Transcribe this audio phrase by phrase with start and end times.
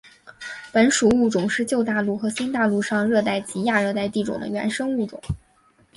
[0.73, 5.21] 本属物种是旧大陆和新大陆上热带及亚热带地区的原生物种。